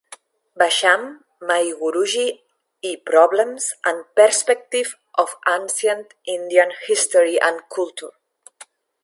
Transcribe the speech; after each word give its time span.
Basham, 0.59 1.01
My 1.49 1.65
Guruji 1.81 2.23
i 2.91 2.93
Problems 3.11 3.67
and 3.91 4.03
Perspectives 4.15 4.95
of 5.25 5.35
Ancient 5.59 6.15
Indian 6.39 6.71
History 6.87 7.39
and 7.39 7.61
Culture. 7.69 8.13